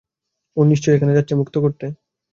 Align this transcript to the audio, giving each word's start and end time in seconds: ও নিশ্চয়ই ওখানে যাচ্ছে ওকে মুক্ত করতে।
ও 0.57 0.61
নিশ্চয়ই 0.63 0.97
ওখানে 0.97 1.15
যাচ্ছে 1.15 1.33
ওকে 1.33 1.39
মুক্ত 1.39 1.55
করতে। 1.57 1.85